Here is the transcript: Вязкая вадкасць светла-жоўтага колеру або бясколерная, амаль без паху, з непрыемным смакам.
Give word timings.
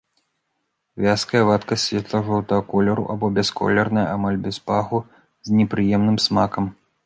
Вязкая 1.03 1.41
вадкасць 1.49 1.85
светла-жоўтага 1.89 2.61
колеру 2.73 3.03
або 3.17 3.25
бясколерная, 3.37 4.07
амаль 4.17 4.43
без 4.49 4.57
паху, 4.71 4.97
з 5.49 5.63
непрыемным 5.63 6.17
смакам. 6.29 6.65